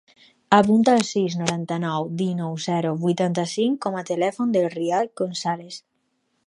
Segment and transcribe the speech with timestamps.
[0.59, 5.81] Apunta el sis, noranta-nou, dinou, zero, vuitanta-cinc com a telèfon del Riad Gonzalez.